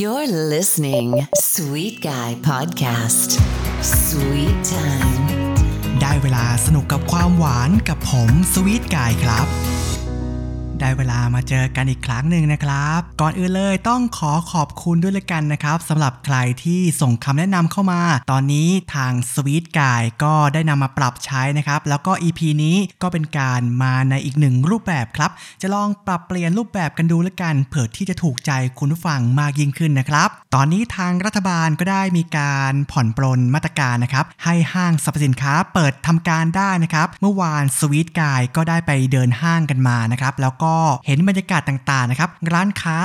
[0.00, 1.10] You're listening
[1.54, 3.30] Sweet Guy Podcast
[4.04, 5.24] Sweet Time
[6.00, 9.46] ได้เวลาสนุกกับความหวานกับผมสวีทกายครับ
[10.80, 18.00] ได้เวลามาเจอกันอีกครั้งหนึ่งนะครับ ก่อนอื่นเลยต้องขอขอบคุณด้วยละกันนะครับสำหรับใครที่ส่งคำแนะนำเข้ามา
[18.30, 25.30] ตอนนี้ทางสวีทกายก็ได้นำมาปรับใช้นะครับ แล้วก็ EP นี้ก็เป็นการมาในอีกหนึ่งรูปแบบครับ
[25.62, 40.63] จะลองปรับเปลี่ยนรูปแบบกันดูละกันเผื่อที่จะถูกใจคุณผู้ฟังมากยิ่งขึ้นนะครับ ตอนนี้ทางรัฐบาลก็ได้มีการผ่อนปลนมาตรการนะครับให้ห้างสรรพสินค้าเปิดทำการได้นะครับ เมื่อวานสวีทกายก็ได้ไปเดินห้างกันมานะครับแล้วก็
[41.06, 42.96] เห็นบรรยากาศต่างๆนะครับร้านค้า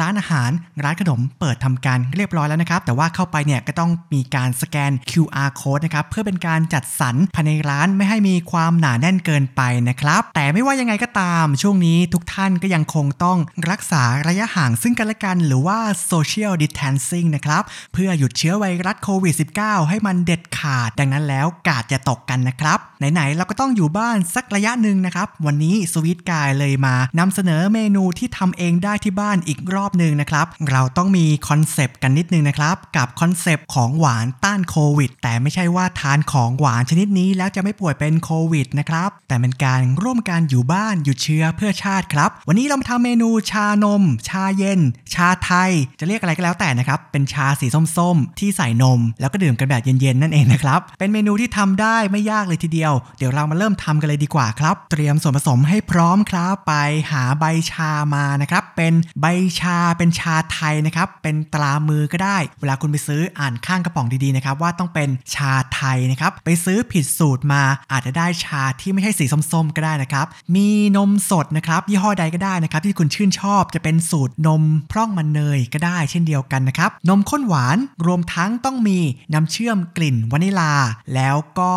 [0.00, 0.50] ร้านอาหาร
[0.84, 13.38] ร้านขนมเปิดทำการเรียบร้อยแล้วนะครับ แต่ว่าเข้าไปเนี่ยก็ต้องมีการสแกน QR code นะครับเพื่อเป็นการจัดสรรภายในร้านไม่ให้มีความหนาแน่นเกินไปนะครับ แต่ไม่ว่ายังไงก็ตามช่วงนี้ทุกท่านก็ยังคงต้อง
[13.70, 15.78] รักษาระยะห่างซึ่งกันและกันหรือว่า
[16.10, 22.78] social distancing นะครับ เพื่อหยุดเชื้อไวรัสโควิด -19 ให้มันเด็ดขาดดังนั้นแล้วการ์ดอย่าตกกันนะครับ
[23.12, 44.80] ไหนๆ เราก็ต้องอยู่บ้านสักระยะหนึ่งนะครับ วันนี้ Sweet Guy เลยมานำเสนอเมนูที่ทำเองได้ที่บ้านอีกรอบหนึ่งนะครับ เราต้องมีคอนเซปต์กันนิดนึงนะครับ กับคอนเซปต์ของหวานต้านโควิด แต่ไม่ใช่ว่าทานของหวานชนิดนี้แล้วจะไม่ป่วยเป็นโควิดนะครับ แต่เป็นการร่วมกันอยู่บ้านหยุดเชื้อเพื่อชาติครับ วันนี้เรามาทำเมนูชานม ชาเย็น
[45.14, 56.74] ชาไทย จะเรียกอะไรก็แล้วแต่นะครับ เป็นชาสีส้มๆ ที่ใส่นม แล้วก็ดื่มกันแบบเย็นๆนั่นเองนะครับ เป็นเมนูที่ทำได้ไม่ยากเลยทีเดียว เดี๋ยวเรามาเริ่มทำกันเลยดีกว่าครับ เตรียมส่วนผสมให้พร้อมครับไป
[57.10, 59.26] หาใบชามานะครับ เป็นใบ
[59.60, 78.98] ชาเป็นชาไทยนะครับ เป็นตรามือก็ได้ เวลาคุณไปซื้ออ่านข้างกระป๋องดีๆนะครับว่าต้องเป็นชาไทยนะครับ ไปซื้อผิดสูตรมาอาจจะได้ชาที่ไม่ใช่สีส้มๆก็ได้นะครับ มีนมสดนะครับ ยี่ห้อใดก็ได้นะครับ ที่คุณชื่นชอบจะเป็นสูตรนมพร่องมันเนยก็ได้เช่นเดียวกันนะครับ นมข้นหวานรวมทั้งต้องมี
[79.32, 80.74] น้ำเชื่อมกลิ่นวานิลา
[81.14, 81.72] แล้วก็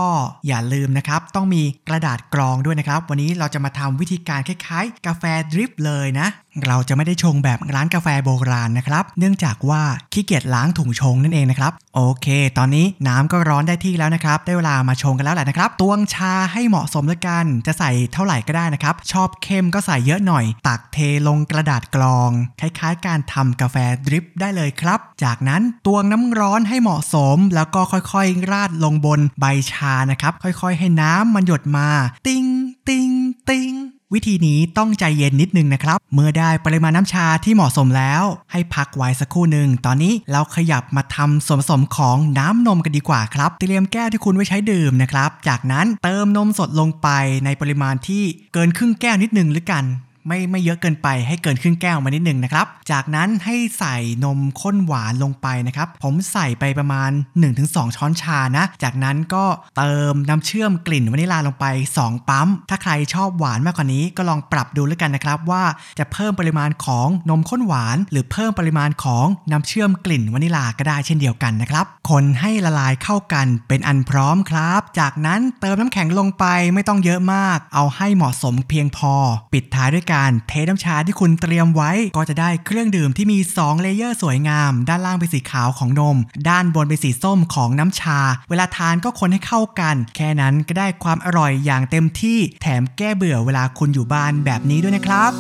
[0.48, 6.28] อย่าลืมนะครับ ต้องมีกระดาษกรองด้วยนะครับ วันนี้เราจะมาทำวิธีการคล้ายๆกาแฟดริปเลยนะ
[6.68, 9.82] เราจะไม่ได้ชงแบบร้านกาแฟโบราณนะครับ เนื่องจากว่า
[10.14, 12.28] ขี้เกียจล้างถุงชงนั่นเองนะครับ โอเค
[12.58, 20.98] ตอนนี้น้ำก็ร้อนได้ที่แล้วนะครับ ได้เวลามาชงกันแล้วแหละนะครับ ตวงชาให้เหมาะสมแล้วกัน จะใส่เท่าไหร่ก็ได้นะครับ ชอบเข้มก็ใส่เยอะหน่อย ตักเท
[21.28, 31.90] ลงกระดาษกรอง คล้ายๆ การทำกาแฟดริปได้เลยครับ จากนั้นตวงน้ำร้อนให้เหมาะสม แล้วก็ค่อยๆ ราดลงบนใบชานะครับ ค่อยๆ ให้น้ำมันหยดมา
[32.28, 32.46] ติ้ง
[32.88, 33.10] ติ้ง
[33.50, 33.72] ติ้ง
[34.16, 47.08] วิธีนี้ต้องใจเย็นนิดนึงนะครับ เมื่อได้ปริมาณน้ำชาที่เหมาะสมแล้ว ให้พักไว้สักครู่หนึ่ง ตอนนี้เราขยับมาทำส่วนผสมของน้ำนมกันดีกว่าครับ เตรียมแก้วที่คุณไว้ใช้ดื่มนะครับ จากนั้นเติมนมสดลงไป
[47.46, 49.84] ในปริมาณที่เกินครึ่งแก้วนิดนึงหรือกัน
[50.28, 57.12] ไม่ไม่เยอะเกินไปให้เกินครึ่งแก้วมานิดหนึ่งนะครับ จากนั้นให้ใส่นมข้นหวานลงไปนะครับ ผมใส่ไปประมาณ
[57.54, 59.46] 1-2 ช้อนชานะ จากนั้นก็
[59.78, 61.66] เติมน้ำเชื่อมกลิ่นวานิลาลงไป
[62.00, 65.64] 2 ปั๊ม ถ้าใครชอบหวานมากกว่านี้ก็ลองปรับดูแล้วกันนะครับ ว่า
[66.00, 79.14] จะเพิ่มปริมาณของนมข้นหวาน หรือเพิ่มปริมาณของน้ำเชื่อมกลิ่นวานิลาก็ได้เช่นเดียวกันนะครับ คนให้ละลายเข้ากันเป็นอันพร้อมครับ จากนั้นเติมน้ำแข็งลงไปไม่ต้องเยอะมาก เอาให้เหมาะสมเพียงพอ
[79.54, 86.18] ปิดท้ายด้วยการเทน้ำชาที่คุณเตรียมไว้ ก็จะได้เครื่องดื่มที่มี 2 เลเยอร์สวยงาม ด้านล่างเป็นสีขาวของนม
[86.50, 95.34] ด้านบนเป็นสีส้มของน้ำชา เวลาทานก็คนให้เข้ากัน แค่นั้นก็ได้ความอร่อยอย่างเต็มที่แถมแก้เบื่อเวลาคุณอยู่บ้านแบบนี้ด้วยนะครับ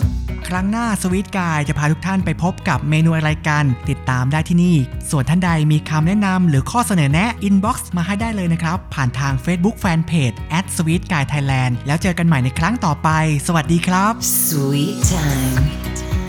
[0.47, 4.75] ครั้งหน้าสวีทกายจะพาทุกท่านไปพบกับเมนูอะไรกัน ติดตามได้ที่นี่
[5.09, 10.35] ส่วนท่านใดมีคำแนะนำหรือข้อเสนอแนะ inbox มาให้ได้เลยนะครับ ผ่านทาง Facebook Fanpage
[10.75, 13.09] sweet guy thailand แล้วเจอกันใหม่ในครั้งต่อไป
[13.47, 14.13] สวัสดีครับ
[14.59, 15.63] Sweet Time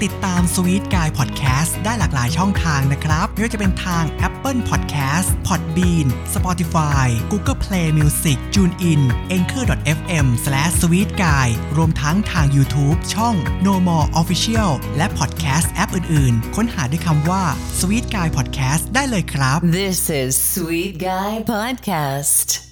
[0.03, 9.01] ติดตาม Sweet Guy Podcast ได้หลากหลายช่องทางนะครับ ไม่ว่าจะเป็นทาง Apple Podcast Podbean Spotify Google Play Music TuneIn
[9.37, 11.47] Anchor.fm/sweetguy
[11.77, 13.35] รวมทั้งทาง YouTube ช่อง
[13.67, 17.45] No More Official และ Podcast แอปอื่นๆ ค้นหาด้วยคำว่า
[17.81, 22.70] Sweet Guy Podcast ได้เลยครับ This is Sweet Guy Podcast